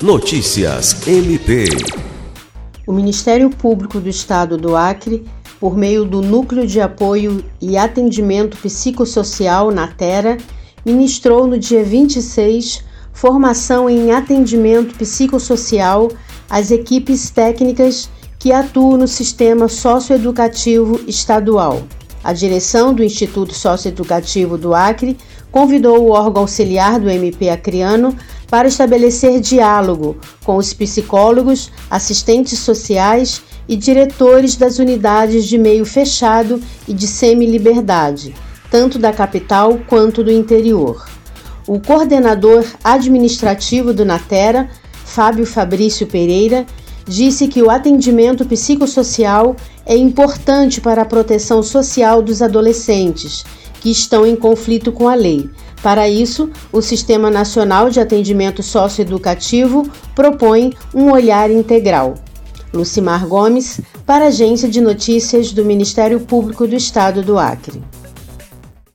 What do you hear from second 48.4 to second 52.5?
psicossocial é importante para a proteção social dos